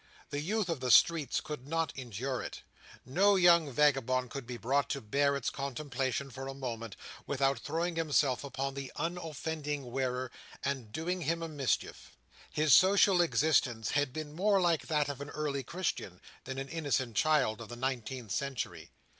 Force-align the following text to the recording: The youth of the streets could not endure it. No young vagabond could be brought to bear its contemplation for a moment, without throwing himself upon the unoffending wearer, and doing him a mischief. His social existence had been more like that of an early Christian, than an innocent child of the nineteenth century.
The 0.31 0.41
youth 0.41 0.67
of 0.67 0.79
the 0.79 0.89
streets 0.89 1.39
could 1.41 1.67
not 1.67 1.95
endure 1.95 2.41
it. 2.41 2.63
No 3.05 3.35
young 3.35 3.71
vagabond 3.71 4.31
could 4.31 4.47
be 4.47 4.57
brought 4.57 4.89
to 4.89 4.99
bear 4.99 5.35
its 5.35 5.51
contemplation 5.51 6.31
for 6.31 6.47
a 6.47 6.55
moment, 6.55 6.95
without 7.27 7.59
throwing 7.59 7.97
himself 7.97 8.43
upon 8.43 8.73
the 8.73 8.91
unoffending 8.95 9.91
wearer, 9.91 10.31
and 10.63 10.91
doing 10.91 11.21
him 11.21 11.43
a 11.43 11.47
mischief. 11.47 12.17
His 12.51 12.73
social 12.73 13.21
existence 13.21 13.91
had 13.91 14.11
been 14.11 14.33
more 14.33 14.59
like 14.59 14.87
that 14.87 15.07
of 15.07 15.21
an 15.21 15.29
early 15.29 15.61
Christian, 15.61 16.19
than 16.45 16.57
an 16.57 16.67
innocent 16.69 17.15
child 17.15 17.61
of 17.61 17.69
the 17.69 17.75
nineteenth 17.75 18.31
century. 18.31 18.89